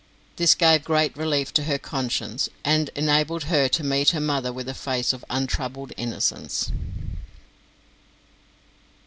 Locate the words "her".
1.65-1.77, 3.43-3.67, 4.17-4.19